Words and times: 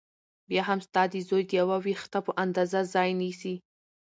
بيا 0.49 0.63
هم 0.69 0.79
ستا 0.87 1.01
د 1.11 1.15
زوى 1.27 1.43
د 1.47 1.51
يوه 1.59 1.77
وېښته 1.85 2.19
په 2.25 2.31
اندازه 2.43 2.79
ځاى 2.93 3.09
نيسي. 3.21 3.55